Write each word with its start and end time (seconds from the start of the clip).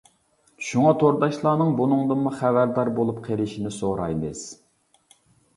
شۇڭا، 0.67 0.93
تورداشلارنىڭ 1.03 1.75
بۇنىڭدىنمۇ 1.81 2.31
خەۋەردار 2.39 2.91
بولۇپ 3.01 3.21
قېلىشىنى 3.29 3.75
سورايمىز. 3.77 4.43